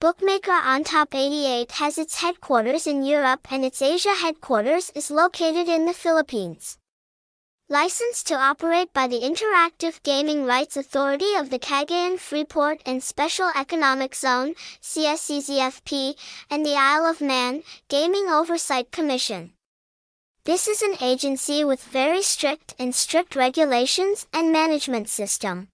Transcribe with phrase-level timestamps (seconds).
[0.00, 5.68] Bookmaker on Top 88 has its headquarters in Europe and its Asia headquarters is located
[5.68, 6.78] in the Philippines.
[7.68, 13.50] Licensed to operate by the Interactive Gaming Rights Authority of the Cagayan Freeport and Special
[13.54, 16.16] Economic Zone, CSEZFP,
[16.48, 19.52] and the Isle of Man, Gaming Oversight Commission.
[20.44, 25.68] This is an agency with very strict and strict regulations and management system.